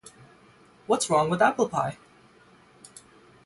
What's 0.87 1.11
wrong 1.11 1.29
with 1.29 1.43
apple 1.43 1.69
pie? 1.69 1.95